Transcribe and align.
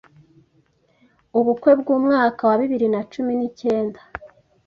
ubukwe 1.39 1.71
bw’umwaka 1.79 2.41
wa 2.49 2.55
bibiri 2.61 2.87
na 2.93 3.01
cumi 3.11 3.33
nicyenda 3.35 3.99